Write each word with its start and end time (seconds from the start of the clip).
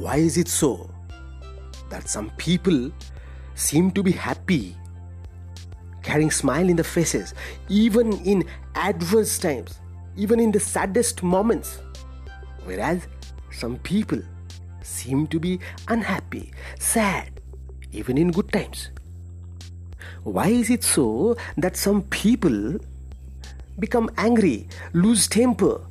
Why 0.00 0.16
is 0.16 0.38
it 0.38 0.48
so 0.48 0.88
that 1.90 2.08
some 2.08 2.30
people 2.38 2.90
seem 3.54 3.90
to 3.90 4.02
be 4.02 4.12
happy, 4.12 4.74
carrying 6.02 6.30
smile 6.30 6.70
in 6.70 6.76
the 6.76 6.84
faces, 6.84 7.34
even 7.68 8.14
in 8.24 8.44
adverse 8.74 9.38
times, 9.38 9.78
even 10.16 10.40
in 10.40 10.52
the 10.52 10.58
saddest 10.58 11.22
moments, 11.22 11.82
whereas 12.64 13.08
some 13.52 13.76
people 13.80 14.22
seem 14.80 15.26
to 15.26 15.38
be 15.38 15.60
unhappy, 15.88 16.50
sad, 16.78 17.38
even 17.92 18.16
in 18.16 18.30
good 18.30 18.50
times? 18.50 18.88
Why 20.24 20.48
is 20.48 20.70
it 20.70 20.82
so 20.82 21.36
that 21.58 21.76
some 21.76 22.04
people 22.04 22.78
become 23.78 24.08
angry, 24.16 24.66
lose 24.94 25.28
temper, 25.28 25.82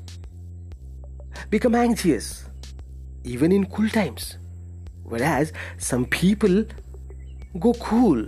become 1.51 1.75
anxious, 1.75 2.48
even 3.29 3.51
in 3.51 3.65
cool 3.67 3.89
times? 3.89 4.37
Whereas 5.03 5.53
some 5.77 6.05
people 6.05 6.65
go 7.59 7.73
cool, 7.75 8.27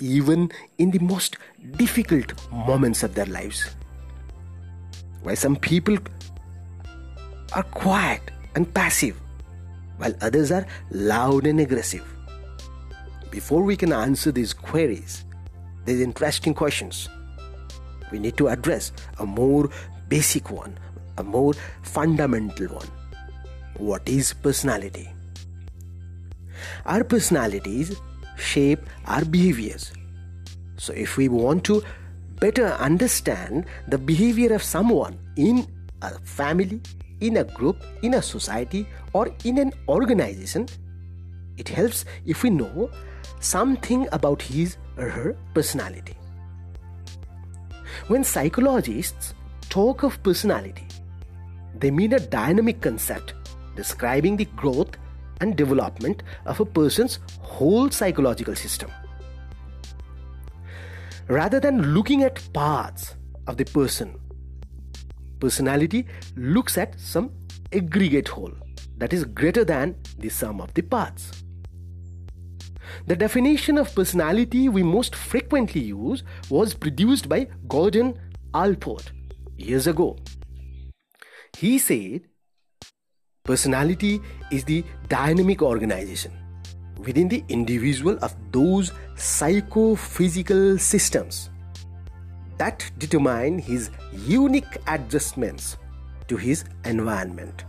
even 0.00 0.50
in 0.78 0.90
the 0.90 0.98
most 0.98 1.36
difficult 1.76 2.34
moments 2.50 3.02
of 3.04 3.14
their 3.14 3.26
lives. 3.26 3.70
While 5.22 5.36
some 5.36 5.56
people 5.56 5.98
are 7.52 7.62
quiet 7.62 8.22
and 8.56 8.72
passive, 8.74 9.16
while 9.98 10.14
others 10.20 10.50
are 10.50 10.66
loud 10.90 11.46
and 11.46 11.60
aggressive. 11.60 12.06
Before 13.30 13.62
we 13.62 13.76
can 13.76 13.92
answer 13.92 14.32
these 14.32 14.52
queries, 14.52 15.24
these 15.84 16.00
interesting 16.00 16.54
questions, 16.54 17.08
we 18.10 18.18
need 18.18 18.36
to 18.38 18.48
address 18.48 18.92
a 19.18 19.26
more 19.26 19.70
basic 20.08 20.50
one, 20.50 20.76
a 21.18 21.22
more 21.22 21.52
fundamental 21.82 22.66
one. 22.68 22.99
What 23.80 24.06
is 24.10 24.34
personality? 24.34 25.08
Our 26.84 27.02
personalities 27.02 27.96
shape 28.36 28.80
our 29.06 29.24
behaviors. 29.24 29.90
So, 30.76 30.92
if 30.92 31.16
we 31.16 31.30
want 31.30 31.64
to 31.64 31.82
better 32.40 32.66
understand 32.74 33.64
the 33.88 33.96
behavior 33.96 34.52
of 34.52 34.62
someone 34.62 35.18
in 35.36 35.66
a 36.02 36.10
family, 36.18 36.82
in 37.20 37.38
a 37.38 37.44
group, 37.44 37.82
in 38.02 38.12
a 38.14 38.20
society, 38.20 38.86
or 39.14 39.30
in 39.44 39.56
an 39.56 39.72
organization, 39.88 40.68
it 41.56 41.70
helps 41.70 42.04
if 42.26 42.42
we 42.42 42.50
know 42.50 42.90
something 43.40 44.06
about 44.12 44.42
his 44.42 44.76
or 44.98 45.08
her 45.08 45.36
personality. 45.54 46.16
When 48.08 48.24
psychologists 48.24 49.32
talk 49.70 50.02
of 50.02 50.22
personality, 50.22 50.86
they 51.78 51.90
mean 51.90 52.12
a 52.12 52.20
dynamic 52.20 52.82
concept 52.82 53.32
describing 53.76 54.36
the 54.36 54.44
growth 54.56 54.96
and 55.40 55.56
development 55.56 56.22
of 56.46 56.60
a 56.60 56.64
person's 56.64 57.18
whole 57.40 57.90
psychological 57.90 58.54
system. 58.54 58.90
Rather 61.28 61.60
than 61.60 61.94
looking 61.94 62.22
at 62.22 62.52
parts 62.52 63.14
of 63.46 63.56
the 63.56 63.64
person, 63.64 64.18
personality 65.38 66.06
looks 66.36 66.76
at 66.76 66.98
some 66.98 67.30
aggregate 67.72 68.28
whole 68.28 68.52
that 68.98 69.12
is 69.12 69.24
greater 69.24 69.64
than 69.64 69.96
the 70.18 70.28
sum 70.28 70.60
of 70.60 70.74
the 70.74 70.82
parts. 70.82 71.30
The 73.06 73.16
definition 73.16 73.78
of 73.78 73.94
personality 73.94 74.68
we 74.68 74.82
most 74.82 75.14
frequently 75.14 75.80
use 75.80 76.22
was 76.50 76.74
produced 76.74 77.28
by 77.28 77.48
Gordon 77.68 78.18
Allport 78.52 79.12
years 79.56 79.86
ago. 79.86 80.16
He 81.56 81.78
said, 81.78 82.22
Personality 83.50 84.20
is 84.52 84.62
the 84.62 84.84
dynamic 85.08 85.60
organization 85.60 86.30
within 87.04 87.26
the 87.26 87.42
individual 87.48 88.16
of 88.22 88.32
those 88.52 88.92
psychophysical 89.16 90.78
systems 90.78 91.50
that 92.58 92.88
determine 92.98 93.58
his 93.58 93.90
unique 94.12 94.76
adjustments 94.86 95.78
to 96.28 96.36
his 96.36 96.64
environment. 96.84 97.64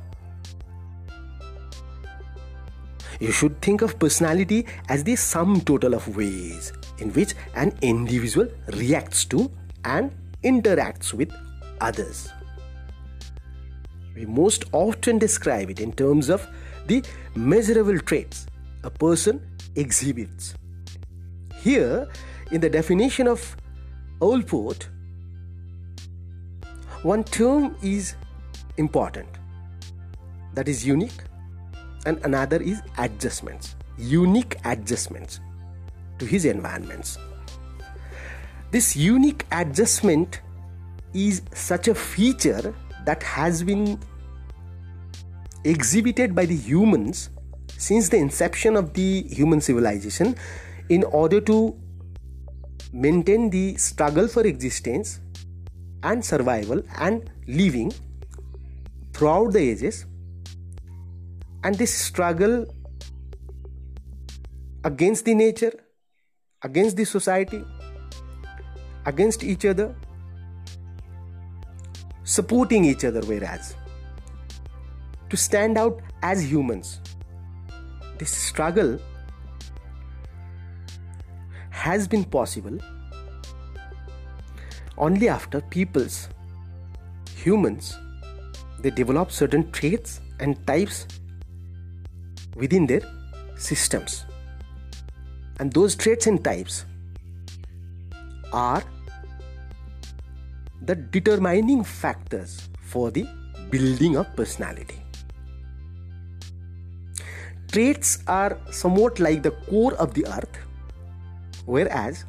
You 3.19 3.31
should 3.31 3.59
think 3.59 3.81
of 3.81 3.97
personality 3.97 4.67
as 4.87 5.03
the 5.03 5.15
sum 5.15 5.61
total 5.61 5.95
of 5.95 6.15
ways 6.15 6.73
in 6.99 7.11
which 7.13 7.33
an 7.55 7.75
individual 7.81 8.47
reacts 8.73 9.25
to 9.33 9.49
and 9.83 10.11
interacts 10.43 11.11
with 11.11 11.33
others. 11.79 12.29
We 14.15 14.25
most 14.25 14.65
often 14.71 15.17
describe 15.17 15.69
it 15.69 15.79
in 15.79 15.93
terms 15.93 16.29
of 16.29 16.47
the 16.87 17.03
measurable 17.35 17.99
traits 17.99 18.47
a 18.83 18.89
person 18.89 19.41
exhibits. 19.75 20.55
Here, 21.61 22.07
in 22.51 22.61
the 22.61 22.69
definition 22.69 23.27
of 23.27 23.55
Allport, 24.19 24.87
one 27.03 27.23
term 27.23 27.75
is 27.81 28.15
important 28.77 29.27
that 30.53 30.67
is 30.67 30.85
unique 30.85 31.23
and 32.05 32.19
another 32.25 32.61
is 32.61 32.81
adjustments 32.97 33.75
unique 33.97 34.57
adjustments 34.65 35.39
to 36.19 36.25
his 36.25 36.45
environments 36.45 37.17
this 38.71 38.95
unique 38.95 39.45
adjustment 39.51 40.41
is 41.13 41.41
such 41.53 41.87
a 41.87 41.95
feature 41.95 42.73
that 43.05 43.23
has 43.23 43.63
been 43.63 43.99
exhibited 45.63 46.35
by 46.35 46.45
the 46.45 46.55
humans 46.55 47.29
since 47.77 48.09
the 48.09 48.17
inception 48.17 48.75
of 48.75 48.93
the 48.93 49.23
human 49.23 49.61
civilization 49.61 50.35
in 50.89 51.03
order 51.05 51.41
to 51.41 51.75
maintain 52.93 53.49
the 53.49 53.75
struggle 53.77 54.27
for 54.27 54.45
existence 54.45 55.19
and 56.03 56.23
survival 56.23 56.81
and 56.97 57.29
living 57.47 57.91
throughout 59.13 59.53
the 59.53 59.59
ages. 59.59 60.05
And 61.63 61.75
this 61.75 61.93
struggle 61.93 62.65
against 64.83 65.25
the 65.25 65.35
nature 65.35 65.73
against 66.63 66.97
the 66.97 67.05
society 67.05 67.63
against 69.05 69.43
each 69.43 69.65
other 69.65 69.95
supporting 72.35 72.85
each 72.91 73.05
other 73.09 73.21
whereas 73.31 73.75
to 75.29 75.37
stand 75.45 75.77
out 75.83 76.01
as 76.31 76.43
humans 76.51 76.99
this 78.19 78.35
struggle 78.49 78.93
has 81.69 82.07
been 82.07 82.23
possible 82.37 82.77
only 84.97 85.29
after 85.37 85.61
peoples 85.75 86.21
humans 87.43 87.97
they 88.81 88.89
develop 88.89 89.31
certain 89.31 89.69
traits 89.71 90.19
and 90.39 90.65
types 90.65 91.07
within 92.55 92.87
their 92.87 93.01
systems. 93.55 94.25
And 95.59 95.71
those 95.71 95.95
traits 95.95 96.27
and 96.27 96.43
types 96.43 96.85
are 98.51 98.83
the 100.83 100.95
determining 100.95 101.83
factors 101.83 102.69
for 102.81 103.11
the 103.11 103.25
building 103.69 104.17
of 104.17 104.35
personality. 104.35 105.01
Traits 107.71 108.23
are 108.27 108.57
somewhat 108.71 109.19
like 109.19 109.43
the 109.43 109.51
core 109.51 109.93
of 109.93 110.13
the 110.13 110.25
earth, 110.27 110.57
whereas 111.65 112.25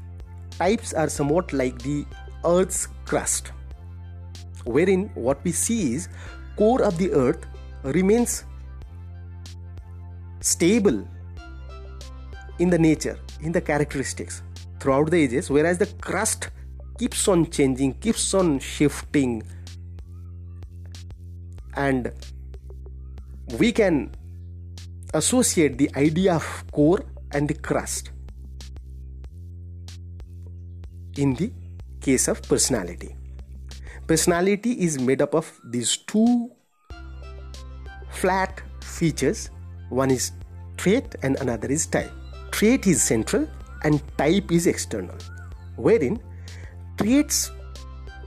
types 0.59 0.93
are 0.93 1.09
somewhat 1.09 1.53
like 1.53 1.79
the 1.83 2.05
earth's 2.45 2.89
crust, 3.07 3.53
wherein 4.65 5.11
what 5.15 5.43
we 5.43 5.51
see 5.51 5.95
is 5.95 6.09
core 6.57 6.83
of 6.83 6.99
the 6.99 7.11
earth 7.13 7.47
remains 7.83 8.45
stable 10.41 11.09
in 12.59 12.71
the 12.71 12.79
nature, 12.79 13.19
in 13.41 13.51
the 13.51 13.61
characteristics 13.61 14.43
throughout 14.79 15.11
the 15.11 15.17
ages, 15.17 15.51
whereas 15.51 15.79
the 15.79 15.87
crust 16.01 16.51
keeps 17.03 17.27
on 17.27 17.51
changing, 17.51 17.93
keeps 17.95 18.33
on 18.33 18.61
shifting, 18.61 19.43
and 21.75 22.13
we 23.59 23.73
can 23.73 24.09
associate 25.13 25.79
the 25.79 25.91
idea 25.97 26.35
of 26.35 26.65
core 26.71 27.05
and 27.33 27.49
the 27.49 27.55
crust 27.55 28.13
in 31.17 31.35
the 31.35 31.51
case 32.01 32.29
of 32.29 32.41
personality. 32.43 33.17
Personality 34.07 34.71
is 34.85 35.01
made 35.01 35.21
up 35.23 35.35
of 35.35 35.61
these 35.65 35.97
two 35.97 36.53
flat 38.11 38.63
features 38.81 39.51
one 39.89 40.13
is 40.13 40.31
trait 40.77 41.17
and 41.25 41.35
another 41.41 41.67
is 41.67 41.85
type. 41.85 42.13
Trait 42.53 42.87
is 42.87 43.03
central 43.03 43.49
and 43.83 44.01
type 44.17 44.53
is 44.53 44.69
external. 44.69 45.17
Wherein 45.75 46.21
traits, 46.97 47.51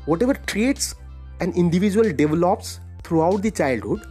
whatever 0.06 0.34
traits 0.34 0.96
an 1.40 1.52
individual 1.54 2.12
develops 2.12 2.80
throughout 3.04 3.42
the 3.42 3.52
childhood, 3.52 4.02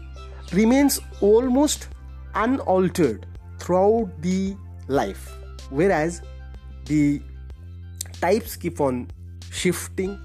remains 0.52 1.00
almost 1.20 1.88
unaltered 2.34 3.26
throughout 3.58 4.10
the 4.20 4.56
life. 4.88 5.36
Whereas 5.70 6.22
the 6.84 7.22
types 8.20 8.56
keep 8.56 8.80
on 8.80 9.10
shifting 9.50 10.18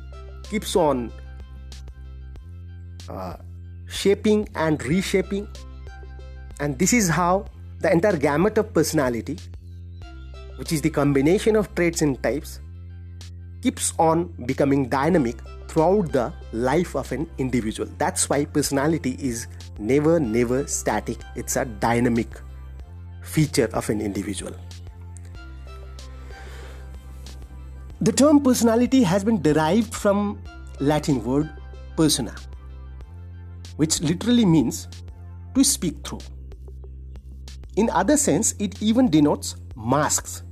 keeps 0.49 0.75
on 0.75 1.11
uh, 3.07 3.35
shaping 3.87 4.47
and 4.55 4.83
reshaping. 4.83 5.47
And 6.59 6.77
this 6.77 6.93
is 6.93 7.07
how 7.07 7.45
the 7.79 7.91
entire 7.91 8.17
gamut 8.17 8.57
of 8.57 8.73
personality 8.73 9.37
which 10.59 10.73
is 10.73 10.81
the 10.81 10.89
combination 10.89 11.55
of 11.55 11.73
traits 11.73 12.01
and 12.01 12.21
types 12.21 12.59
keeps 13.61 13.93
on 13.99 14.25
becoming 14.45 14.87
dynamic 14.89 15.37
throughout 15.67 16.11
the 16.11 16.33
life 16.51 16.95
of 16.95 17.11
an 17.11 17.29
individual. 17.37 17.89
That's 17.97 18.29
why 18.29 18.45
personality 18.45 19.17
is 19.19 19.47
never 19.77 20.19
never 20.19 20.65
static. 20.67 21.17
It's 21.35 21.55
a 21.55 21.65
dynamic 21.65 22.27
feature 23.21 23.69
of 23.73 23.89
an 23.89 24.01
individual. 24.01 24.53
The 28.01 28.11
term 28.11 28.41
personality 28.41 29.03
has 29.03 29.23
been 29.23 29.41
derived 29.41 29.93
from 29.93 30.41
latin 30.79 31.21
word 31.23 31.49
persona 31.97 32.33
which 33.75 34.01
literally 34.01 34.45
means 34.45 34.87
to 35.55 35.63
speak 35.63 36.07
through. 36.07 36.19
In 37.75 37.89
other 37.89 38.15
sense 38.15 38.55
it 38.59 38.81
even 38.81 39.09
denotes 39.09 39.55
masks 39.75 40.43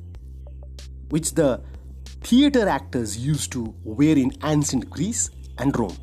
which 1.09 1.33
the 1.33 1.61
theater 2.21 2.67
actors 2.67 3.17
used 3.17 3.51
to 3.53 3.73
wear 3.83 4.17
in 4.17 4.31
ancient 4.43 4.89
Greece 4.89 5.29
and 5.57 5.77
Rome. 5.77 5.97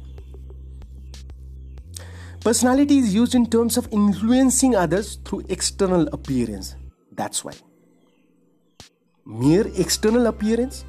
Personality 2.40 2.99
is 2.99 3.14
used 3.14 3.34
in 3.34 3.46
terms 3.46 3.76
of 3.78 3.88
influencing 3.90 4.76
others 4.76 5.19
through 5.25 5.44
external 5.49 6.06
appearance. 6.08 6.76
That's 7.12 7.43
why. 7.43 7.52
Mere 9.25 9.66
external 9.76 10.26
appearance, 10.26 10.84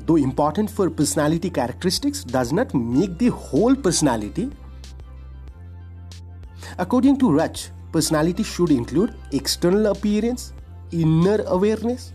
though 0.00 0.16
important 0.16 0.68
for 0.68 0.90
personality 0.90 1.50
characteristics, 1.50 2.24
does 2.24 2.52
not 2.52 2.74
make 2.74 3.16
the 3.18 3.28
whole 3.28 3.76
personality. 3.76 4.50
According 6.78 7.18
to 7.18 7.26
Ruch, 7.26 7.70
personality 7.92 8.42
should 8.42 8.72
include 8.72 9.14
external 9.30 9.86
appearance, 9.86 10.52
inner 10.90 11.44
awareness, 11.46 12.12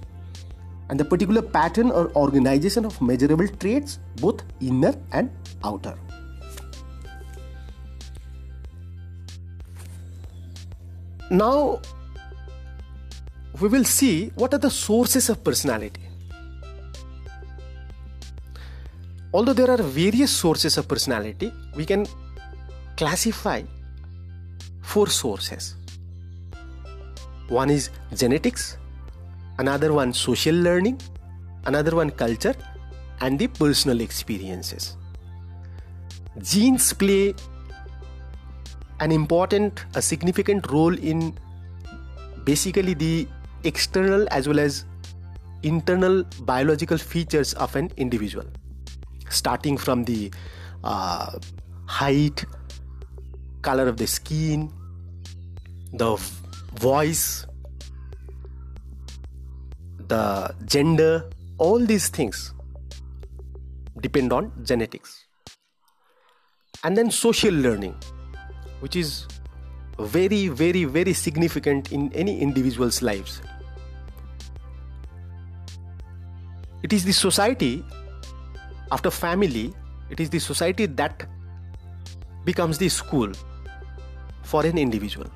and 0.89 0.99
the 0.99 1.05
particular 1.05 1.41
pattern 1.41 1.91
or 1.91 2.11
organization 2.15 2.85
of 2.85 3.01
measurable 3.01 3.47
traits, 3.47 3.99
both 4.21 4.43
inner 4.61 4.95
and 5.11 5.29
outer. 5.63 5.97
Now, 11.29 11.81
we 13.59 13.67
will 13.67 13.83
see 13.83 14.31
what 14.35 14.53
are 14.53 14.59
the 14.59 14.69
sources 14.69 15.29
of 15.29 15.43
personality. 15.43 16.01
Although 19.33 19.53
there 19.53 19.69
are 19.69 19.81
various 19.81 20.31
sources 20.31 20.77
of 20.77 20.87
personality, 20.87 21.51
we 21.75 21.85
can 21.85 22.07
classify 22.95 23.61
four 24.81 25.07
sources. 25.09 25.75
One 27.49 27.69
is 27.69 27.89
genetics, 28.15 28.77
another 29.59 29.93
one 29.93 30.13
social 30.13 30.55
learning, 30.55 30.99
another 31.65 31.95
one 31.95 32.09
culture, 32.11 32.55
and 33.21 33.39
the 33.39 33.47
personal 33.47 34.01
experiences. 34.01 34.95
Genes 36.39 36.93
play 36.93 37.33
an 38.99 39.11
important, 39.11 39.85
a 39.95 40.01
significant 40.01 40.69
role 40.71 40.97
in 40.97 41.37
basically 42.43 42.93
the 42.93 43.27
external 43.63 44.27
as 44.31 44.47
well 44.47 44.59
as 44.59 44.85
internal 45.63 46.23
biological 46.41 46.97
features 46.97 47.53
of 47.55 47.75
an 47.75 47.91
individual, 47.97 48.45
starting 49.29 49.77
from 49.77 50.03
the 50.03 50.31
uh, 50.83 51.37
height, 51.85 52.45
color 53.61 53.87
of 53.87 53.97
the 53.97 54.07
skin, 54.07 54.71
the 55.93 56.15
voice, 56.75 57.45
the 60.07 60.55
gender, 60.65 61.29
all 61.57 61.79
these 61.79 62.09
things 62.09 62.53
depend 63.99 64.31
on 64.31 64.51
genetics. 64.63 65.25
And 66.83 66.95
then 66.95 67.11
social 67.11 67.53
learning, 67.53 67.95
which 68.79 68.95
is 68.95 69.27
very, 69.99 70.47
very, 70.47 70.83
very 70.85 71.13
significant 71.13 71.91
in 71.91 72.11
any 72.13 72.39
individual's 72.39 73.01
lives. 73.01 73.41
It 76.83 76.93
is 76.93 77.03
the 77.03 77.11
society, 77.11 77.83
after 78.91 79.09
family, 79.09 79.73
it 80.09 80.19
is 80.19 80.29
the 80.29 80.39
society 80.39 80.85
that 80.85 81.27
becomes 82.45 82.77
the 82.77 82.87
school 82.87 83.31
for 84.43 84.65
an 84.65 84.77
individual. 84.77 85.27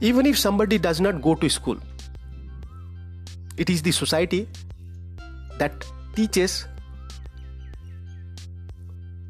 Even 0.00 0.26
if 0.26 0.38
somebody 0.38 0.78
does 0.78 1.00
not 1.00 1.22
go 1.22 1.34
to 1.34 1.48
school, 1.48 1.78
it 3.56 3.70
is 3.70 3.82
the 3.82 3.92
society 3.92 4.48
that 5.58 5.84
teaches 6.14 6.66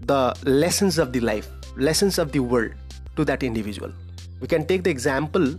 the 0.03 0.35
lessons 0.45 0.99
of 0.99 1.13
the 1.13 1.21
life, 1.21 1.49
lessons 1.77 2.19
of 2.19 2.33
the 2.33 2.41
world 2.41 2.73
to 3.17 3.25
that 3.25 3.43
individual. 3.43 3.93
We 4.41 4.49
can 4.49 4.67
take 4.67 4.85
the 4.85 4.91
example, 4.91 5.59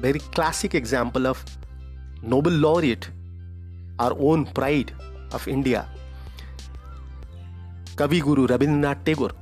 very 0.00 0.18
classic 0.18 0.74
example 0.74 1.26
of 1.26 1.44
Nobel 2.22 2.52
laureate, 2.52 3.08
our 3.98 4.14
own 4.18 4.46
pride 4.46 4.92
of 5.32 5.46
India, 5.48 5.88
Kavi 7.96 8.22
Guru 8.22 8.46
Rabindranath 8.46 9.04
Tagore. 9.04 9.32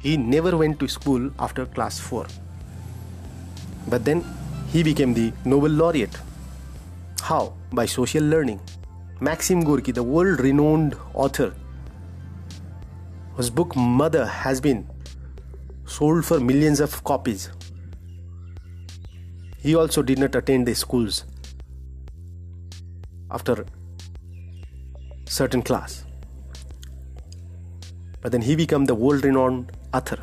He 0.00 0.16
never 0.16 0.56
went 0.56 0.80
to 0.80 0.88
school 0.88 1.30
after 1.38 1.64
class 1.66 1.98
4. 1.98 2.26
But 3.88 4.04
then 4.04 4.24
he 4.72 4.82
became 4.82 5.14
the 5.14 5.32
Nobel 5.44 5.70
laureate. 5.70 6.16
How? 7.32 7.54
By 7.72 7.86
social 7.86 8.22
learning. 8.22 8.60
Maxim 9.18 9.64
Gorky, 9.64 9.90
the 9.90 10.02
world 10.02 10.40
renowned 10.40 10.96
author, 11.14 11.54
whose 13.36 13.48
book 13.48 13.74
Mother 13.74 14.26
has 14.26 14.60
been 14.60 14.86
sold 15.86 16.26
for 16.26 16.38
millions 16.40 16.78
of 16.78 17.02
copies. 17.04 17.48
He 19.56 19.74
also 19.74 20.02
did 20.02 20.18
not 20.18 20.34
attend 20.34 20.68
the 20.68 20.74
schools 20.74 21.24
after 23.30 23.64
certain 25.24 25.62
class. 25.62 26.04
But 28.20 28.32
then 28.32 28.42
he 28.42 28.56
became 28.56 28.84
the 28.84 28.94
world 29.06 29.24
renowned 29.24 29.72
author. 29.94 30.22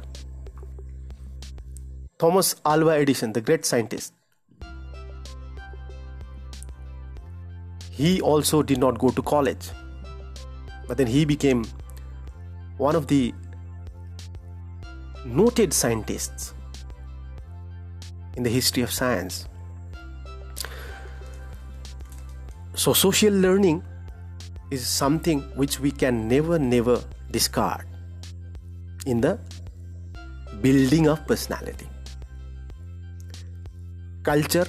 Thomas 2.19 2.55
Alva 2.63 2.97
Edison, 2.99 3.33
the 3.33 3.41
great 3.41 3.65
scientist, 3.65 4.13
he 7.99 8.21
also 8.21 8.63
did 8.63 8.79
not 8.79 8.97
go 8.97 9.09
to 9.09 9.21
college. 9.21 9.71
But 10.87 10.97
then 10.97 11.07
he 11.07 11.25
became 11.25 11.65
one 12.77 12.95
of 12.95 13.07
the 13.07 13.33
noted 15.25 15.73
scientists 15.73 16.53
in 18.37 18.43
the 18.43 18.49
history 18.49 18.83
of 18.83 18.91
science. 18.99 19.49
So, 22.75 22.93
social 22.93 23.33
learning 23.33 23.83
is 24.71 24.87
something 24.87 25.41
which 25.55 25.81
we 25.81 25.91
can 25.91 26.25
never, 26.29 26.57
never 26.57 27.03
discard 27.31 27.85
in 29.05 29.19
the 29.19 29.37
building 30.61 31.09
of 31.09 31.27
personality. 31.27 31.89
Culture, 34.23 34.67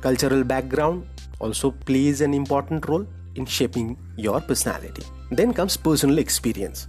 cultural 0.00 0.44
background 0.44 1.09
also 1.40 1.70
plays 1.70 2.20
an 2.20 2.34
important 2.34 2.88
role 2.88 3.06
in 3.34 3.46
shaping 3.46 3.96
your 4.16 4.40
personality. 4.40 5.02
Then 5.30 5.52
comes 5.52 5.76
personal 5.76 6.18
experience. 6.18 6.88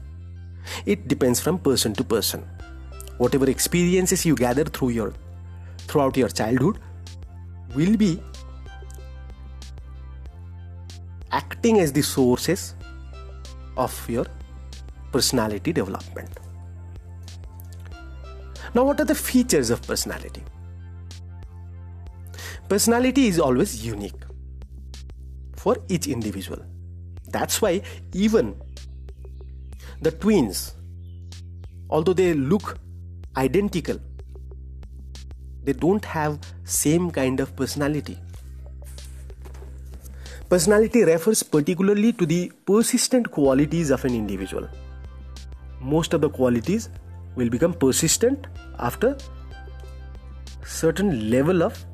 It 0.85 1.07
depends 1.07 1.39
from 1.39 1.57
person 1.59 1.93
to 1.93 2.03
person. 2.03 2.47
Whatever 3.17 3.49
experiences 3.49 4.25
you 4.25 4.35
gather 4.35 4.65
through 4.65 4.89
your 4.89 5.13
throughout 5.87 6.17
your 6.17 6.29
childhood 6.29 6.79
will 7.75 7.97
be 7.97 8.21
acting 11.31 11.79
as 11.79 11.91
the 11.91 12.01
sources 12.01 12.75
of 13.77 14.09
your 14.09 14.25
personality 15.11 15.73
development. 15.73 16.29
Now, 18.73 18.85
what 18.85 18.99
are 19.01 19.05
the 19.05 19.15
features 19.15 19.69
of 19.69 19.81
personality? 19.81 20.43
Personality 22.69 23.27
is 23.27 23.39
always 23.39 23.85
unique 23.85 24.20
for 25.61 25.77
each 25.89 26.07
individual. 26.07 26.61
That's 27.29 27.61
why 27.61 27.81
even 28.13 28.55
the 30.01 30.11
twins, 30.11 30.73
although 31.89 32.13
they 32.13 32.33
look 32.33 32.77
identical, 33.37 33.99
they 35.63 35.73
don't 35.73 36.03
have 36.03 36.39
same 36.63 37.11
kind 37.11 37.39
of 37.39 37.55
personality. 37.55 38.17
Personality 40.49 41.03
refers 41.03 41.43
particularly 41.43 42.11
to 42.13 42.25
the 42.25 42.51
persistent 42.65 43.29
qualities 43.31 43.91
of 43.91 44.03
an 44.03 44.15
individual. 44.15 44.67
Most 45.79 46.13
of 46.13 46.21
the 46.21 46.29
qualities 46.29 46.89
will 47.35 47.49
become 47.49 47.73
persistent 47.73 48.47
after 48.79 49.15
certain 50.65 51.29
level 51.29 51.63
of 51.63 51.85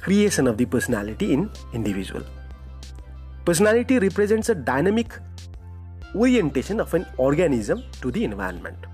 creation 0.00 0.46
of 0.46 0.56
the 0.56 0.64
personality 0.64 1.32
in 1.32 1.50
individual 1.72 2.24
personality 3.46 3.98
represents 3.98 4.48
a 4.48 4.54
dynamic 4.54 5.18
orientation 6.14 6.80
of 6.80 6.92
an 6.94 7.06
organism 7.16 7.82
to 8.00 8.10
the 8.10 8.24
environment 8.24 8.86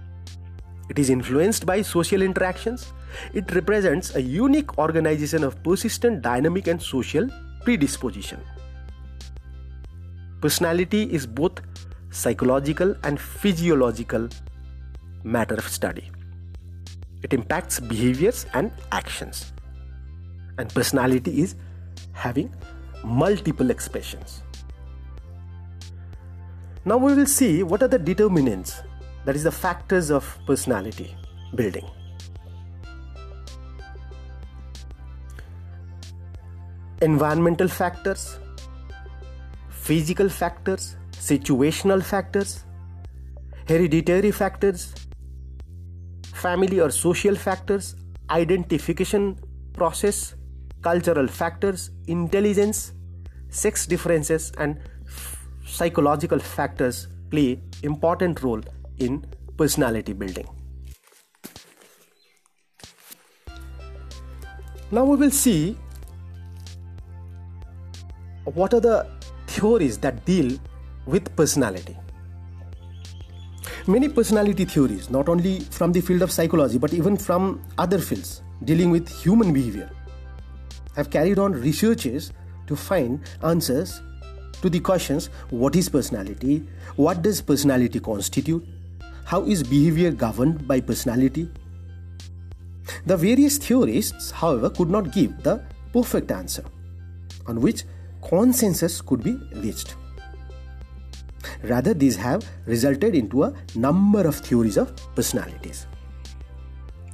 it 0.88 0.98
is 0.98 1.10
influenced 1.10 1.66
by 1.66 1.80
social 1.82 2.22
interactions 2.22 2.92
it 3.32 3.54
represents 3.54 4.14
a 4.14 4.22
unique 4.22 4.78
organization 4.78 5.42
of 5.42 5.60
persistent 5.62 6.22
dynamic 6.22 6.66
and 6.74 6.82
social 6.82 7.28
predisposition 7.64 8.40
personality 10.40 11.02
is 11.20 11.26
both 11.26 11.60
psychological 12.10 12.94
and 13.04 13.18
physiological 13.18 14.28
matter 15.24 15.54
of 15.54 15.66
study. 15.66 16.10
It 17.22 17.32
impacts 17.32 17.80
behaviors 17.80 18.46
and 18.54 18.70
actions. 18.90 19.52
And 20.58 20.68
personality 20.74 21.40
is 21.40 21.54
having 22.12 22.54
multiple 23.04 23.70
expressions. 23.70 24.42
Now 26.84 26.96
we 26.96 27.14
will 27.14 27.26
see 27.26 27.62
what 27.62 27.82
are 27.82 27.88
the 27.88 27.98
determinants, 27.98 28.82
that 29.24 29.36
is, 29.36 29.44
the 29.44 29.52
factors 29.52 30.10
of 30.10 30.38
personality 30.46 31.16
building. 31.54 31.88
Environmental 37.00 37.68
factors, 37.68 38.38
physical 39.68 40.28
factors, 40.28 40.96
situational 41.12 42.02
factors, 42.02 42.64
hereditary 43.68 44.30
factors, 44.30 44.94
family 46.32 46.80
or 46.80 46.90
social 46.90 47.36
factors, 47.36 47.94
identification 48.30 49.38
process, 49.72 50.34
cultural 50.82 51.26
factors, 51.26 51.90
intelligence, 52.06 52.92
sex 53.48 53.86
differences, 53.86 54.52
and 54.58 54.78
psychological 55.64 56.38
factors 56.38 57.08
play 57.30 57.60
important 57.82 58.42
role 58.42 58.60
in 58.98 59.24
personality 59.56 60.12
building. 60.12 60.48
Now 64.90 65.04
we 65.04 65.16
will 65.16 65.30
see 65.30 65.76
what 68.44 68.74
are 68.74 68.80
the 68.80 69.06
theories 69.46 69.98
that 69.98 70.24
deal 70.26 70.58
with 71.06 71.34
personality. 71.36 71.96
Many 73.86 74.08
personality 74.08 74.64
theories, 74.64 75.10
not 75.10 75.28
only 75.28 75.60
from 75.60 75.92
the 75.92 76.00
field 76.00 76.22
of 76.22 76.30
psychology 76.30 76.78
but 76.78 76.92
even 76.92 77.16
from 77.16 77.62
other 77.78 77.98
fields 77.98 78.42
dealing 78.64 78.90
with 78.90 79.08
human 79.08 79.52
behavior, 79.52 79.90
have 80.96 81.10
carried 81.10 81.38
on 81.38 81.52
researches 81.52 82.32
to 82.66 82.76
find 82.76 83.20
answers 83.42 84.00
to 84.60 84.70
the 84.70 84.80
questions 84.80 85.26
what 85.50 85.76
is 85.76 85.88
personality, 85.88 86.66
what 86.96 87.22
does 87.22 87.40
personality 87.40 88.00
constitute, 88.00 88.64
how 89.24 89.42
is 89.44 89.62
behavior 89.62 90.10
governed 90.10 90.66
by 90.66 90.80
personality. 90.80 91.48
The 93.06 93.16
various 93.16 93.58
theorists, 93.58 94.30
however, 94.30 94.70
could 94.70 94.90
not 94.90 95.12
give 95.12 95.42
the 95.42 95.62
perfect 95.92 96.30
answer 96.30 96.64
on 97.46 97.60
which 97.60 97.84
consensus 98.22 99.00
could 99.00 99.22
be 99.22 99.34
reached. 99.54 99.96
Rather, 101.64 101.94
these 101.94 102.16
have 102.16 102.44
resulted 102.66 103.14
into 103.14 103.44
a 103.44 103.54
number 103.74 104.26
of 104.26 104.36
theories 104.36 104.76
of 104.76 104.94
personalities. 105.14 105.86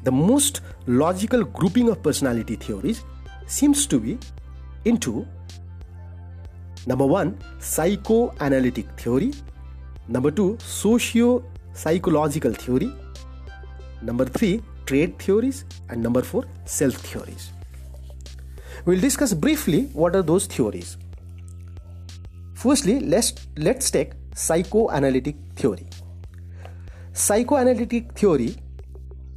The 0.04 0.12
most 0.12 0.60
logical 0.86 1.44
grouping 1.44 1.88
of 1.88 2.02
personality 2.02 2.56
theories 2.56 3.04
seems 3.48 3.86
to 3.86 3.98
be 3.98 4.18
into 4.84 5.26
number 6.86 7.06
one, 7.06 7.36
psychoanalytic 7.58 8.86
theory, 9.00 9.32
number 10.06 10.30
two, 10.30 10.56
socio 10.60 11.42
psychological 11.72 12.52
theory, 12.52 12.92
number 14.02 14.24
three, 14.24 14.62
trait 14.86 15.20
theories, 15.20 15.64
and 15.88 16.02
number 16.02 16.22
four, 16.22 16.44
self 16.64 16.94
theories. 16.94 17.50
We'll 18.84 19.00
discuss 19.00 19.34
briefly 19.34 19.84
what 19.92 20.14
are 20.16 20.22
those 20.22 20.46
theories. 20.46 20.96
Firstly, 22.54 23.00
let's, 23.00 23.34
let's 23.56 23.90
take 23.90 24.12
psychoanalytic 24.34 25.36
theory. 25.56 25.86
Psychoanalytic 27.12 28.12
theory 28.12 28.56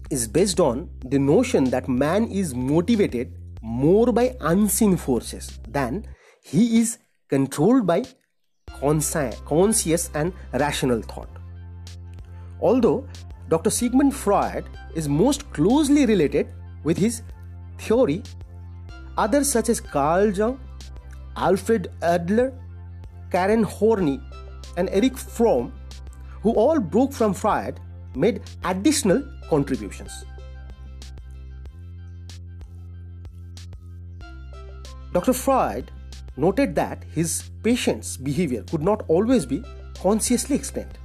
is 0.09 0.27
based 0.27 0.59
on 0.59 0.89
the 1.05 1.19
notion 1.19 1.65
that 1.65 1.87
man 1.87 2.27
is 2.27 2.53
motivated 2.53 3.33
more 3.61 4.11
by 4.11 4.35
unseen 4.41 4.97
forces 4.97 5.59
than 5.67 6.05
he 6.43 6.79
is 6.79 6.97
controlled 7.29 7.85
by 7.85 8.03
conscious 9.45 10.09
and 10.15 10.33
rational 10.53 11.01
thought. 11.01 11.29
Although 12.59 13.07
Dr. 13.49 13.69
Sigmund 13.69 14.15
Freud 14.15 14.65
is 14.95 15.07
most 15.07 15.51
closely 15.53 16.05
related 16.05 16.47
with 16.83 16.97
his 16.97 17.21
theory, 17.77 18.23
others 19.17 19.51
such 19.51 19.69
as 19.69 19.79
Carl 19.79 20.31
Jung, 20.31 20.59
Alfred 21.35 21.91
Adler, 22.01 22.53
Karen 23.31 23.63
Horney, 23.63 24.19
and 24.77 24.89
Erich 24.89 25.17
Fromm, 25.17 25.71
who 26.41 26.51
all 26.51 26.79
broke 26.79 27.13
from 27.13 27.33
Freud, 27.33 27.79
made 28.15 28.41
additional 28.63 29.23
contributions. 29.49 30.25
Dr. 35.13 35.33
Freud 35.33 35.91
noted 36.37 36.73
that 36.75 37.03
his 37.13 37.49
patient's 37.63 38.15
behavior 38.17 38.63
could 38.63 38.81
not 38.81 39.03
always 39.07 39.45
be 39.45 39.63
consciously 40.01 40.55
explained. 40.55 40.97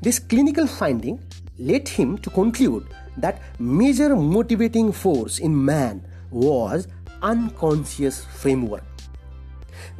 This 0.00 0.18
clinical 0.18 0.66
finding 0.66 1.20
led 1.58 1.88
him 1.88 2.18
to 2.18 2.30
conclude 2.30 2.86
that 3.18 3.40
major 3.58 4.16
motivating 4.16 4.92
force 4.92 5.38
in 5.38 5.64
man 5.64 6.04
was 6.30 6.88
unconscious 7.22 8.24
framework. 8.24 8.84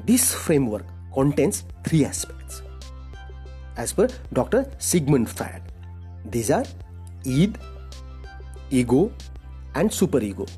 This 0.05 0.35
framework 0.35 0.87
contains 1.13 1.65
three 1.85 2.05
aspects. 2.05 2.63
As 3.77 3.93
per 3.93 4.09
Dr. 4.33 4.71
Sigmund 4.79 5.29
Freud, 5.29 5.63
these 6.25 6.51
are 6.51 6.65
id, 7.25 7.59
ego, 8.71 9.13
and 9.75 9.91
superego. 9.91 10.49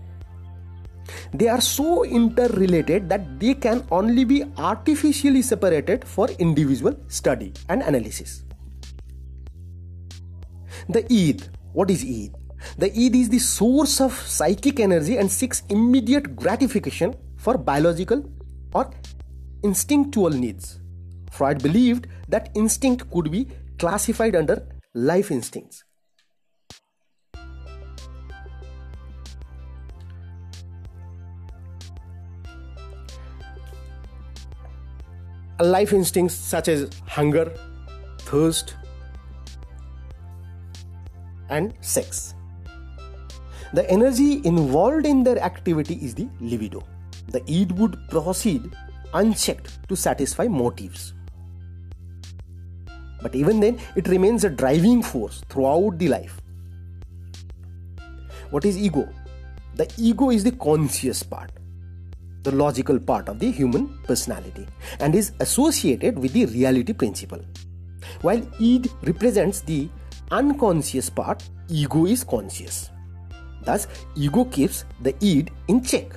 They 1.33 1.49
are 1.49 1.61
so 1.61 2.05
interrelated 2.05 3.09
that 3.09 3.39
they 3.39 3.55
can 3.55 3.87
only 3.91 4.25
be 4.25 4.45
artificially 4.57 5.43
separated 5.43 6.05
for 6.05 6.29
individual 6.39 6.97
study 7.09 7.53
and 7.69 7.83
analysis. 7.83 8.43
The 10.89 11.05
id, 11.13 11.49
what 11.73 11.91
is 11.91 12.05
id? 12.05 12.33
The 12.79 12.93
id 12.97 13.21
is 13.21 13.29
the 13.29 13.39
source 13.39 14.01
of 14.01 14.13
psychic 14.13 14.81
energy 14.81 15.19
and 15.19 15.31
seeks 15.31 15.63
immediate 15.69 16.37
gratification 16.37 17.15
for 17.37 17.57
biological 17.59 18.25
or 18.73 18.91
instinctual 19.63 20.31
needs. 20.31 20.81
Freud 21.31 21.63
believed 21.63 22.07
that 22.29 22.51
instinct 22.55 23.11
could 23.11 23.31
be 23.31 23.49
classified 23.79 24.35
under 24.35 24.67
life 24.95 25.31
instincts. 25.31 25.86
Life 35.59 35.95
instincts 35.95 36.35
such 36.35 36.69
as 36.69 36.91
hunger, 37.07 37.51
thirst, 38.19 38.77
and 41.49 41.73
sex. 41.81 42.35
The 43.73 43.89
energy 43.91 44.43
involved 44.45 45.07
in 45.07 45.25
their 45.25 45.39
activity 45.39 45.95
is 45.95 46.15
the 46.15 46.29
libido. 46.41 46.85
The 47.29 47.43
id 47.51 47.73
would 47.73 47.97
proceed 48.11 48.71
unchecked 49.15 49.89
to 49.89 49.97
satisfy 49.97 50.47
motives. 50.47 51.15
But 53.23 53.35
even 53.35 53.59
then, 53.59 53.81
it 53.97 54.09
remains 54.09 54.45
a 54.45 54.51
driving 54.51 55.03
force 55.03 55.43
throughout 55.49 55.99
the 55.99 56.09
life. 56.09 56.39
What 58.51 58.67
is 58.67 58.77
ego? 58.77 59.09
The 59.75 59.91
ego 59.97 60.31
is 60.31 60.45
the 60.45 60.53
conscious 60.53 61.23
part, 61.23 61.51
the 62.47 62.55
logical 62.55 62.99
part 62.99 63.29
of 63.29 63.38
the 63.41 63.50
human 63.50 63.87
personality, 64.09 64.67
and 65.00 65.15
is 65.15 65.33
associated 65.41 66.19
with 66.19 66.33
the 66.33 66.47
reality 66.47 66.93
principle. 66.93 67.41
While 68.23 68.43
id 68.61 68.91
represents 69.03 69.61
the 69.61 69.88
unconscious 70.31 71.11
part, 71.11 71.43
ego 71.69 72.07
is 72.07 72.23
conscious. 72.25 72.91
Thus, 73.65 73.88
ego 74.15 74.45
keeps 74.45 74.85
the 75.03 75.15
id 75.21 75.50
in 75.67 75.83
check 75.83 76.15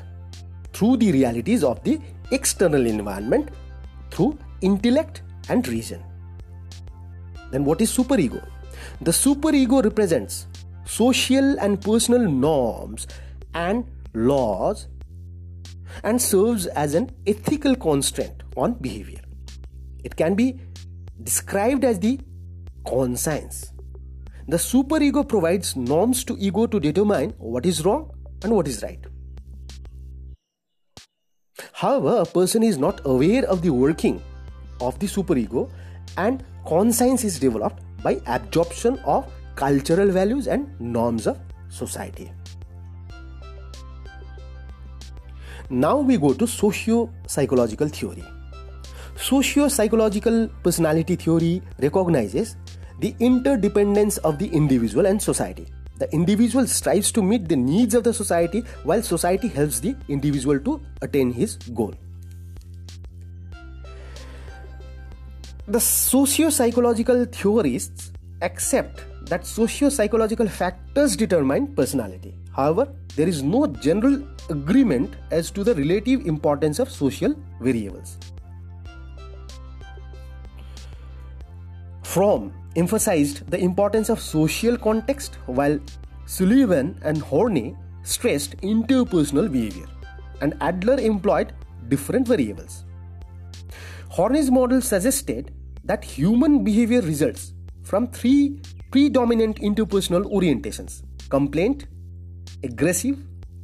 through 0.71 0.97
the 0.97 1.11
realities 1.11 1.63
of 1.63 1.83
the 1.83 1.99
external 2.31 2.85
environment 2.85 3.49
through 4.11 4.37
intellect 4.61 5.23
and 5.49 5.67
reason. 5.67 6.03
Then, 7.51 7.65
what 7.65 7.81
is 7.81 7.91
superego? 7.91 8.45
The 9.01 9.11
superego 9.11 9.83
represents 9.83 10.45
social 10.85 11.59
and 11.59 11.81
personal 11.81 12.29
norms 12.29 13.07
and 13.55 13.83
laws 14.13 14.87
and 16.03 16.21
serves 16.21 16.65
as 16.67 16.93
an 16.95 17.11
ethical 17.27 17.75
constraint 17.75 18.43
on 18.55 18.73
behavior. 18.73 19.21
It 20.03 20.15
can 20.15 20.35
be 20.35 20.59
described 21.23 21.83
as 21.83 21.99
the 21.99 22.19
conscience. 22.87 23.73
The 24.47 24.57
superego 24.57 25.27
provides 25.27 25.75
norms 25.75 26.23
to 26.25 26.35
ego 26.39 26.65
to 26.67 26.79
determine 26.79 27.31
what 27.37 27.65
is 27.65 27.85
wrong 27.85 28.11
and 28.43 28.53
what 28.53 28.67
is 28.67 28.81
right. 28.81 28.99
However, 31.73 32.21
a 32.21 32.25
person 32.25 32.63
is 32.63 32.77
not 32.77 33.01
aware 33.05 33.45
of 33.45 33.61
the 33.61 33.69
working 33.69 34.21
of 34.81 34.97
the 34.99 35.07
superego 35.07 35.69
and 36.17 36.43
conscience 36.65 37.23
is 37.23 37.39
developed 37.39 37.83
by 38.01 38.19
absorption 38.25 38.97
of 38.99 39.31
cultural 39.55 40.09
values 40.09 40.47
and 40.47 40.79
norms 40.79 41.27
of 41.27 41.37
society. 41.69 42.31
Now 45.71 45.99
we 45.99 46.17
go 46.17 46.33
to 46.33 46.47
socio 46.47 47.11
psychological 47.27 47.87
theory. 47.89 48.23
Socio 49.15 49.67
psychological 49.67 50.47
personality 50.63 51.15
theory 51.15 51.61
recognizes 51.79 52.55
the 52.99 53.15
interdependence 53.19 54.17
of 54.19 54.39
the 54.39 54.47
individual 54.47 55.05
and 55.05 55.21
society. 55.21 55.67
The 55.99 56.11
individual 56.11 56.65
strives 56.65 57.11
to 57.11 57.21
meet 57.21 57.47
the 57.47 57.55
needs 57.55 57.93
of 57.93 58.03
the 58.03 58.13
society 58.15 58.63
while 58.83 59.03
society 59.03 59.47
helps 59.47 59.79
the 59.79 59.95
individual 60.07 60.59
to 60.61 60.81
attain 61.03 61.31
his 61.31 61.57
goal. 61.57 61.93
The 65.67 65.79
socio 65.79 66.49
psychological 66.49 67.25
theorists 67.25 68.11
accept 68.41 69.03
that 69.27 69.45
socio 69.45 69.89
psychological 69.89 70.47
factors 70.47 71.15
determine 71.15 71.75
personality. 71.75 72.33
However, 72.59 72.89
there 73.15 73.29
is 73.29 73.41
no 73.41 73.67
general 73.67 74.15
agreement 74.49 75.15
as 75.31 75.49
to 75.51 75.63
the 75.63 75.73
relative 75.75 76.25
importance 76.27 76.79
of 76.79 76.89
social 76.91 77.33
variables. 77.61 78.17
Fromm 82.03 82.51
emphasized 82.75 83.49
the 83.49 83.59
importance 83.67 84.09
of 84.09 84.19
social 84.19 84.77
context 84.77 85.35
while 85.45 85.79
Sullivan 86.25 86.99
and 87.03 87.21
Horney 87.21 87.77
stressed 88.03 88.57
interpersonal 88.57 89.49
behavior, 89.49 89.87
and 90.41 90.57
Adler 90.59 90.99
employed 90.99 91.53
different 91.87 92.27
variables. 92.27 92.83
Horney's 94.09 94.51
model 94.51 94.81
suggested 94.81 95.53
that 95.85 96.03
human 96.03 96.63
behavior 96.65 96.99
results 97.01 97.53
from 97.83 98.07
three 98.07 98.59
predominant 98.91 99.61
interpersonal 99.61 100.29
orientations 100.39 101.03
compliant, 101.29 101.87
aggressive, 102.63 103.17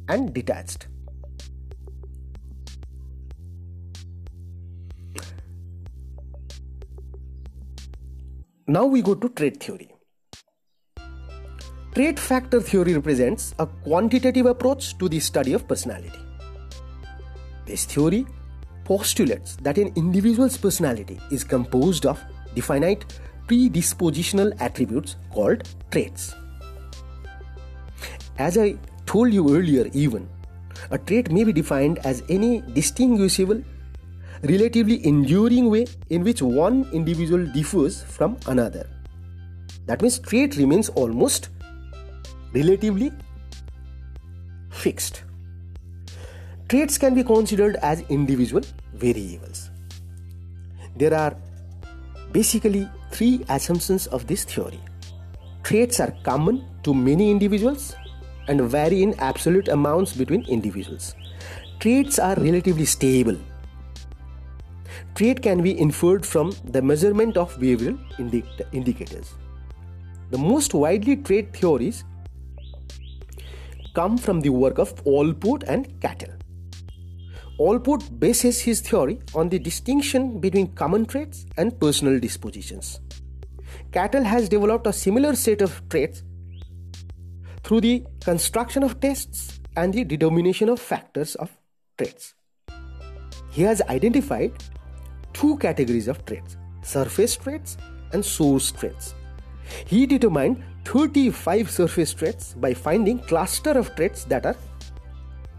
and 0.08 0.32
detached. 0.32 0.88
Now 8.68 8.84
we 8.84 9.02
go 9.02 9.14
to 9.14 9.28
trait 9.28 9.62
theory. 9.62 9.92
Trait 11.94 12.18
factor 12.18 12.60
theory 12.60 12.94
represents 12.94 13.54
a 13.58 13.66
quantitative 13.66 14.46
approach 14.46 14.98
to 14.98 15.08
the 15.08 15.20
study 15.20 15.52
of 15.52 15.66
personality. 15.66 16.18
This 17.64 17.84
theory 17.84 18.26
postulates 18.84 19.56
that 19.56 19.78
an 19.78 19.92
individual's 19.96 20.56
personality 20.56 21.20
is 21.30 21.42
composed 21.42 22.06
of 22.06 22.22
definite 22.54 23.04
predispositional 23.46 24.52
attributes 24.60 25.16
called 25.32 25.62
traits. 25.90 26.34
As 28.38 28.58
I 28.58 28.76
told 29.06 29.32
you 29.32 29.56
earlier, 29.56 29.88
even 29.94 30.28
a 30.90 30.98
trait 30.98 31.30
may 31.30 31.44
be 31.44 31.52
defined 31.52 31.98
as 32.04 32.22
any 32.28 32.60
distinguishable, 32.74 33.62
relatively 34.42 35.04
enduring 35.06 35.70
way 35.70 35.86
in 36.10 36.22
which 36.22 36.42
one 36.42 36.86
individual 36.92 37.46
differs 37.46 38.02
from 38.02 38.36
another. 38.46 38.86
That 39.86 40.02
means 40.02 40.18
trait 40.18 40.56
remains 40.56 40.90
almost 40.90 41.48
relatively 42.52 43.10
fixed. 44.70 45.22
Traits 46.68 46.98
can 46.98 47.14
be 47.14 47.24
considered 47.24 47.76
as 47.76 48.02
individual 48.10 48.62
variables. 48.94 49.70
There 50.96 51.14
are 51.14 51.36
basically 52.32 52.88
three 53.12 53.44
assumptions 53.48 54.08
of 54.08 54.26
this 54.26 54.44
theory. 54.44 54.80
Traits 55.62 56.00
are 56.00 56.12
common 56.22 56.64
to 56.82 56.92
many 56.92 57.30
individuals 57.30 57.94
and 58.48 58.60
vary 58.62 59.02
in 59.02 59.14
absolute 59.18 59.68
amounts 59.68 60.12
between 60.12 60.44
individuals. 60.46 61.14
Traits 61.80 62.18
are 62.18 62.34
relatively 62.36 62.84
stable. 62.84 63.36
Trait 65.14 65.42
can 65.42 65.62
be 65.62 65.78
inferred 65.78 66.26
from 66.26 66.54
the 66.64 66.82
measurement 66.82 67.36
of 67.36 67.56
behavioral 67.58 67.98
indicators. 68.72 69.34
The 70.30 70.38
most 70.38 70.74
widely 70.74 71.16
trait 71.16 71.56
theories 71.56 72.04
come 73.94 74.18
from 74.18 74.40
the 74.40 74.50
work 74.50 74.78
of 74.78 74.94
Allport 75.06 75.64
and 75.66 76.00
Cattell. 76.00 76.34
Allport 77.58 78.20
bases 78.20 78.60
his 78.60 78.80
theory 78.82 79.20
on 79.34 79.48
the 79.48 79.58
distinction 79.58 80.38
between 80.40 80.74
common 80.74 81.06
traits 81.06 81.46
and 81.56 81.78
personal 81.80 82.20
dispositions. 82.20 83.00
Cattell 83.92 84.24
has 84.24 84.48
developed 84.50 84.86
a 84.86 84.92
similar 84.92 85.34
set 85.34 85.62
of 85.62 85.88
traits 85.88 86.22
through 87.66 87.80
the 87.80 88.04
construction 88.20 88.84
of 88.84 89.00
tests 89.00 89.58
and 89.76 89.92
the 89.92 90.04
determination 90.04 90.68
of 90.68 90.78
factors 90.78 91.34
of 91.34 91.50
traits. 91.98 92.34
He 93.50 93.62
has 93.62 93.82
identified 93.88 94.52
two 95.32 95.58
categories 95.58 96.06
of 96.06 96.24
traits 96.24 96.56
surface 96.82 97.34
traits 97.34 97.76
and 98.12 98.24
source 98.24 98.70
traits. 98.70 99.16
He 99.84 100.06
determined 100.06 100.62
35 100.84 101.68
surface 101.68 102.14
traits 102.14 102.54
by 102.54 102.72
finding 102.72 103.18
cluster 103.18 103.72
of 103.72 103.92
traits 103.96 104.22
that 104.26 104.46
are 104.46 104.56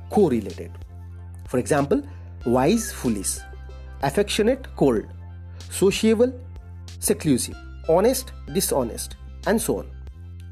correlated. 0.10 0.72
For 1.50 1.58
example, 1.58 2.02
wise, 2.46 2.90
foolish, 2.90 3.40
affectionate, 4.02 4.74
cold, 4.78 5.08
sociable, 5.70 6.32
seclusive, 7.00 7.58
honest, 7.90 8.32
dishonest, 8.54 9.18
and 9.46 9.62
so 9.62 9.80
on. 9.80 9.92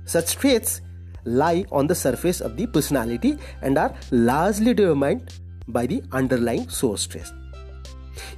Such 0.03 0.35
traits 0.35 0.81
lie 1.25 1.65
on 1.71 1.88
the 1.88 1.95
surface 1.95 2.41
of 2.41 2.55
the 2.55 2.67
personality 2.67 3.38
and 3.61 3.77
are 3.77 3.93
largely 4.11 4.73
determined 4.73 5.33
by 5.67 5.85
the 5.85 6.03
underlying 6.11 6.69
source 6.69 7.05
traits. 7.07 7.33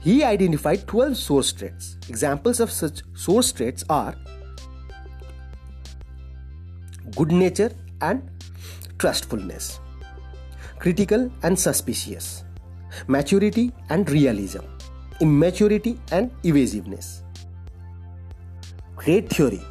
He 0.01 0.23
identified 0.23 0.87
12 0.87 1.17
source 1.17 1.51
traits. 1.51 1.97
Examples 2.09 2.59
of 2.59 2.71
such 2.71 3.01
source 3.13 3.51
traits 3.51 3.83
are 3.89 4.15
good 7.15 7.31
nature 7.31 7.71
and 8.01 8.29
trustfulness, 8.97 9.79
critical 10.79 11.31
and 11.43 11.59
suspicious, 11.59 12.43
maturity 13.07 13.71
and 13.89 14.09
realism, 14.09 14.61
immaturity 15.19 15.99
and 16.11 16.31
evasiveness. 16.43 17.23
Trait 18.99 19.29
theory 19.29 19.61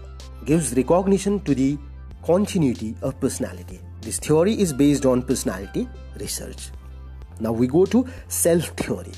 gives 0.44 0.74
recognition 0.74 1.40
to 1.40 1.54
the 1.54 1.78
continuity 2.26 2.96
of 3.02 3.18
personality. 3.20 3.80
This 4.00 4.18
theory 4.18 4.58
is 4.60 4.72
based 4.72 5.06
on 5.06 5.22
personality 5.22 5.88
research. 6.18 6.70
Now 7.38 7.52
we 7.52 7.68
go 7.68 7.86
to 7.86 8.04
self 8.26 8.64
theory. 8.80 9.12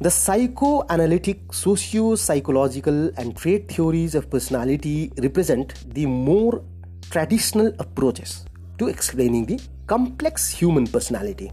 The 0.00 0.10
psychoanalytic, 0.10 1.52
socio 1.52 2.16
psychological, 2.16 3.12
and 3.16 3.36
trait 3.36 3.70
theories 3.70 4.16
of 4.16 4.28
personality 4.28 5.12
represent 5.18 5.74
the 5.94 6.06
more 6.06 6.64
traditional 7.10 7.72
approaches 7.78 8.44
to 8.78 8.88
explaining 8.88 9.46
the 9.46 9.60
complex 9.86 10.50
human 10.50 10.88
personality. 10.88 11.52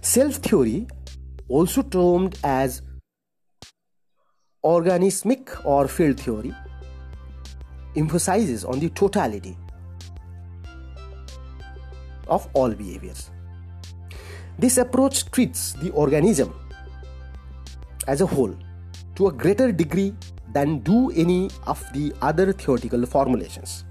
Self 0.00 0.36
theory, 0.36 0.86
also 1.48 1.82
termed 1.82 2.38
as 2.42 2.80
organismic 4.64 5.62
or 5.66 5.88
field 5.88 6.18
theory, 6.18 6.54
emphasizes 7.96 8.64
on 8.64 8.78
the 8.78 8.88
totality 8.90 9.56
of 12.28 12.48
all 12.52 12.70
behaviors. 12.70 13.30
This 14.58 14.78
approach 14.78 15.30
treats 15.30 15.72
the 15.74 15.90
organism 15.90 16.54
as 18.06 18.20
a 18.20 18.26
whole 18.26 18.54
to 19.16 19.28
a 19.28 19.32
greater 19.32 19.72
degree 19.72 20.14
than 20.52 20.80
do 20.80 21.10
any 21.10 21.50
of 21.66 21.82
the 21.92 22.12
other 22.20 22.52
theoretical 22.52 23.06
formulations. 23.06 23.84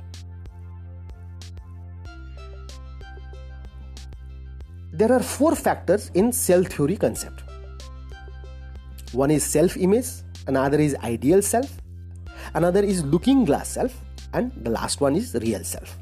There 4.92 5.14
are 5.14 5.22
four 5.22 5.56
factors 5.56 6.12
in 6.14 6.32
self 6.34 6.68
theory 6.68 6.98
concept. 6.98 7.44
One 9.14 9.32
is 9.32 9.44
self 9.44 9.78
image, 9.78 10.08
another 10.48 10.78
is 10.80 10.96
ideal 10.96 11.42
self, 11.42 11.72
another 12.54 12.84
is 12.84 13.04
looking 13.04 13.46
glass 13.46 13.70
self, 13.70 13.94
and 14.34 14.52
the 14.64 14.70
last 14.70 15.02
one 15.02 15.16
is 15.16 15.36
real 15.36 15.64
self. 15.64 15.98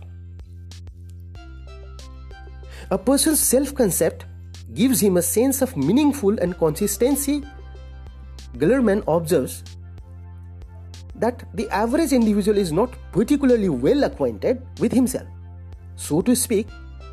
A 2.90 2.98
person's 2.98 3.40
self 3.40 3.76
concept 3.76 4.26
gives 4.74 5.02
him 5.02 5.18
a 5.18 5.22
sense 5.22 5.62
of 5.62 5.76
meaningful 5.76 6.40
and 6.40 6.58
consistency. 6.58 7.44
Gellerman 8.58 9.04
observes 9.08 9.64
that 11.16 11.44
the 11.54 11.70
average 11.70 12.14
individual 12.14 12.58
is 12.58 12.72
not 12.72 12.94
particularly 13.12 13.70
well 13.70 14.04
acquainted 14.04 14.66
with 14.80 14.92
himself, 14.92 15.28
so 15.96 16.22
to 16.22 16.36
speak, 16.36 16.68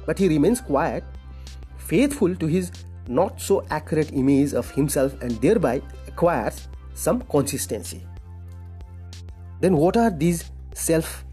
but 0.07 0.19
he 0.19 0.29
remains 0.29 0.61
quiet, 0.61 1.03
faithful 1.77 2.35
to 2.37 2.47
his 2.47 2.71
not 3.09 3.41
so 3.41 3.65
accurate 3.71 4.13
image 4.13 4.55
of 4.55 4.71
himself 4.71 5.21
and 5.23 5.33
thereby 5.41 5.81
acquires 6.07 6.69
some 6.95 7.21
consistency. 7.23 8.07
Then, 9.65 9.79
what 9.79 9.97
are 9.97 10.11
these 10.11 10.45
self 10.75 11.25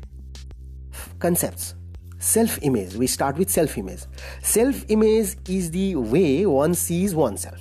concepts? 1.20 1.76
Self 2.17 2.60
image. 2.62 2.94
We 2.96 3.08
start 3.08 3.38
with 3.38 3.50
self 3.50 3.78
image. 3.78 4.04
Self 4.41 4.86
image 4.88 5.36
is 5.50 5.70
the 5.70 5.98
way 5.98 6.46
one 6.46 6.74
sees 6.74 7.13
oneself. 7.13 7.60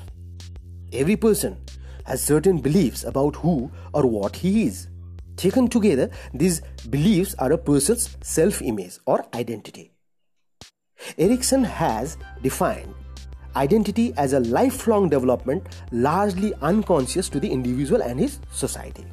Every 0.93 1.17
person 1.17 1.57
has 2.05 2.23
certain 2.23 2.61
beliefs 2.61 3.03
about 3.03 3.35
who 3.35 3.69
or 3.93 4.07
what 4.07 4.37
he 4.37 4.69
is. 4.69 4.87
Taken 5.35 5.67
together, 5.67 6.09
these 6.33 6.61
beliefs 6.89 7.35
are 7.41 7.51
a 7.51 7.59
person's 7.59 8.17
self 8.23 8.63
image 8.63 8.99
or 9.07 9.27
identity. 9.35 9.91
Erikson 11.19 11.65
has 11.65 12.17
defined 12.45 12.95
identity 13.57 14.13
as 14.17 14.35
a 14.35 14.39
lifelong 14.59 15.09
development 15.09 15.67
largely 15.91 16.55
unconscious 16.63 17.29
to 17.29 17.41
the 17.41 17.51
individual 17.51 18.03
and 18.03 18.21
his 18.21 18.39
society. 18.53 19.05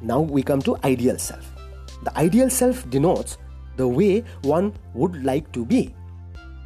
Now 0.00 0.20
we 0.20 0.42
come 0.42 0.62
to 0.62 0.76
ideal 0.84 1.18
self. 1.18 1.50
The 2.04 2.16
ideal 2.16 2.50
self 2.50 2.88
denotes 2.90 3.38
the 3.76 3.86
way 3.86 4.24
one 4.42 4.72
would 4.94 5.24
like 5.24 5.50
to 5.52 5.64
be. 5.64 5.94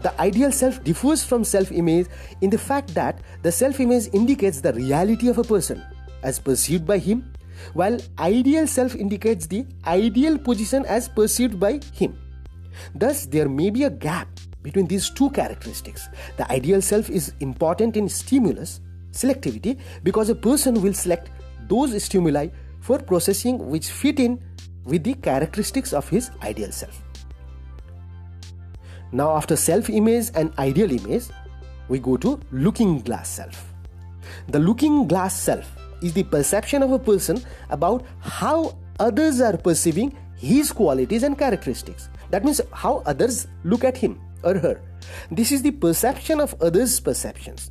The 0.02 0.18
ideal 0.20 0.50
self 0.52 0.82
differs 0.82 1.24
from 1.24 1.44
self 1.44 1.70
image 1.70 2.08
in 2.40 2.50
the 2.50 2.58
fact 2.58 2.94
that 2.94 3.20
the 3.42 3.52
self 3.52 3.80
image 3.80 4.08
indicates 4.12 4.60
the 4.60 4.72
reality 4.72 5.28
of 5.28 5.38
a 5.38 5.44
person 5.44 5.82
as 6.22 6.38
perceived 6.38 6.86
by 6.86 6.98
him 6.98 7.32
while 7.74 7.98
ideal 8.18 8.66
self 8.66 8.94
indicates 8.94 9.46
the 9.46 9.64
ideal 9.86 10.38
position 10.38 10.84
as 10.86 11.08
perceived 11.08 11.58
by 11.60 11.80
him. 11.94 12.18
Thus, 12.94 13.26
there 13.26 13.48
may 13.48 13.70
be 13.70 13.84
a 13.84 13.90
gap 13.90 14.28
between 14.62 14.86
these 14.86 15.10
two 15.10 15.30
characteristics. 15.30 16.08
The 16.36 16.50
ideal 16.50 16.82
self 16.82 17.10
is 17.10 17.32
important 17.40 17.96
in 17.96 18.08
stimulus 18.08 18.80
selectivity 19.12 19.78
because 20.02 20.30
a 20.30 20.34
person 20.34 20.80
will 20.80 20.94
select 20.94 21.30
those 21.68 22.02
stimuli 22.02 22.48
for 22.82 22.98
processing 22.98 23.58
which 23.70 23.90
fit 23.90 24.20
in 24.20 24.38
with 24.84 25.04
the 25.04 25.14
characteristics 25.14 25.92
of 25.92 26.08
his 26.08 26.30
ideal 26.42 26.72
self. 26.72 27.00
Now, 29.12 29.36
after 29.36 29.56
self 29.56 29.88
image 29.88 30.30
and 30.34 30.52
ideal 30.58 30.90
image, 30.90 31.24
we 31.88 31.98
go 31.98 32.16
to 32.16 32.40
looking 32.50 33.00
glass 33.00 33.28
self. 33.28 33.72
The 34.48 34.58
looking 34.58 35.06
glass 35.06 35.38
self 35.40 35.70
is 36.02 36.12
the 36.12 36.24
perception 36.24 36.82
of 36.82 36.92
a 36.92 36.98
person 36.98 37.42
about 37.70 38.04
how 38.20 38.76
others 38.98 39.40
are 39.40 39.56
perceiving 39.56 40.16
his 40.36 40.72
qualities 40.72 41.22
and 41.22 41.38
characteristics. 41.38 42.08
That 42.30 42.44
means 42.44 42.60
how 42.72 43.02
others 43.06 43.46
look 43.62 43.84
at 43.84 43.96
him 43.96 44.20
or 44.42 44.58
her. 44.58 44.80
This 45.30 45.52
is 45.52 45.62
the 45.62 45.70
perception 45.70 46.40
of 46.40 46.54
others' 46.60 46.98
perceptions. 46.98 47.70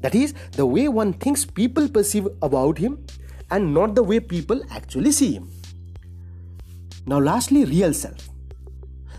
That 0.00 0.14
is, 0.14 0.34
the 0.52 0.66
way 0.66 0.88
one 0.88 1.12
thinks 1.12 1.44
people 1.44 1.88
perceive 1.88 2.26
about 2.42 2.78
him 2.78 3.04
and 3.50 3.74
not 3.74 3.94
the 3.94 4.02
way 4.02 4.20
people 4.20 4.60
actually 4.70 5.12
see 5.12 5.32
him. 5.34 5.50
Now, 7.06 7.18
lastly, 7.18 7.64
real 7.64 7.92
self. 7.92 8.28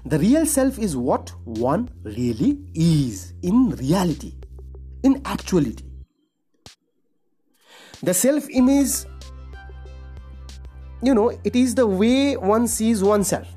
The 0.05 0.17
real 0.17 0.45
self 0.45 0.79
is 0.79 0.95
what 0.95 1.31
one 1.45 1.89
really 2.03 2.59
is 2.73 3.33
in 3.43 3.69
reality, 3.71 4.33
in 5.03 5.21
actuality. 5.25 5.85
The 8.01 8.13
self 8.13 8.49
image, 8.49 9.05
you 11.03 11.13
know, 11.13 11.29
it 11.43 11.55
is 11.55 11.75
the 11.75 11.85
way 11.85 12.35
one 12.35 12.67
sees 12.67 13.03
oneself. 13.03 13.47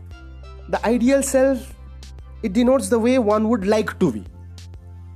The 0.69 0.85
ideal 0.87 1.23
self, 1.23 1.75
it 2.43 2.53
denotes 2.53 2.89
the 2.91 2.99
way 2.99 3.19
one 3.19 3.49
would 3.49 3.67
like 3.67 3.99
to 4.01 4.13
be, 4.13 4.25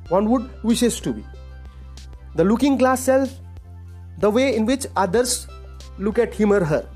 one 0.09 0.31
would 0.31 0.51
wishes 0.63 0.99
to 1.01 1.13
be. 1.13 1.25
The 2.37 2.45
looking 2.45 2.79
glass 2.79 3.01
self, 3.01 3.31
the 4.19 4.31
way 4.31 4.55
in 4.55 4.67
which 4.67 4.87
others 4.97 5.47
look 5.99 6.19
at 6.19 6.35
him 6.35 6.53
or 6.53 6.65
her. 6.65 6.89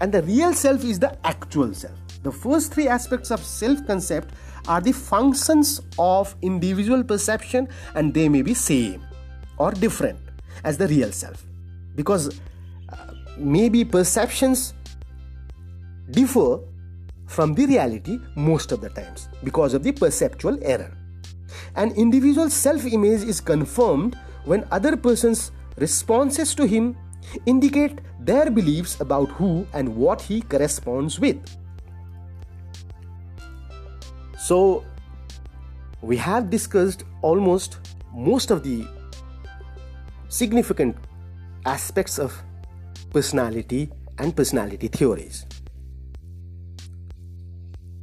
And 0.00 0.12
the 0.12 0.22
real 0.22 0.52
self 0.54 0.84
is 0.84 0.98
the 0.98 1.16
actual 1.26 1.72
self. 1.74 1.94
The 2.22 2.32
first 2.32 2.72
three 2.72 2.88
aspects 2.88 3.30
of 3.30 3.40
self 3.44 3.86
concept 3.86 4.34
are 4.66 4.80
the 4.80 4.92
functions 4.92 5.80
of 5.98 6.34
individual 6.42 7.04
perception 7.04 7.68
and 7.94 8.12
they 8.14 8.28
may 8.28 8.42
be 8.42 8.54
same 8.54 9.04
or 9.58 9.72
different 9.72 10.18
as 10.64 10.78
the 10.78 10.88
real 10.88 11.12
self 11.12 11.44
because 11.94 12.40
uh, 12.88 12.96
maybe 13.36 13.84
perceptions 13.84 14.72
differ 16.10 16.60
from 17.26 17.54
the 17.54 17.66
reality 17.66 18.18
most 18.36 18.72
of 18.72 18.80
the 18.80 18.88
times 18.90 19.28
because 19.42 19.74
of 19.74 19.82
the 19.82 19.92
perceptual 19.92 20.58
error. 20.62 20.96
An 21.76 21.90
individual's 21.92 22.54
self 22.54 22.84
image 22.86 23.22
is 23.22 23.40
confirmed 23.40 24.16
when 24.44 24.66
other 24.70 24.96
person's 24.96 25.52
responses 25.76 26.54
to 26.54 26.66
him 26.66 26.96
indicate 27.46 28.00
their 28.20 28.50
beliefs 28.50 29.00
about 29.00 29.30
who 29.32 29.66
and 29.72 29.94
what 29.96 30.20
he 30.20 30.40
corresponds 30.42 31.18
with. 31.20 31.38
So, 34.38 34.84
we 36.00 36.16
have 36.18 36.50
discussed 36.50 37.04
almost 37.22 37.78
most 38.12 38.50
of 38.50 38.62
the 38.62 38.86
significant 40.28 40.96
aspects 41.64 42.18
of 42.18 42.34
personality 43.10 43.90
and 44.18 44.36
personality 44.36 44.88
theories. 44.88 45.46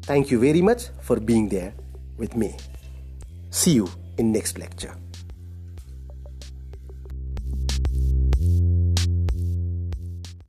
Thank 0.04 0.32
you 0.32 0.40
very 0.40 0.62
much 0.62 0.90
for 1.02 1.20
being 1.20 1.48
there 1.48 1.74
with 2.18 2.36
me. 2.36 2.58
See 3.50 3.74
you 3.74 3.90
in 4.18 4.32
next 4.32 4.58
lecture. 4.58 5.01